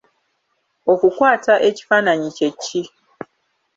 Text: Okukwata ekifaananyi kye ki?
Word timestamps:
Okukwata 0.91 1.53
ekifaananyi 1.69 2.29
kye 2.37 2.49
ki? 2.61 2.81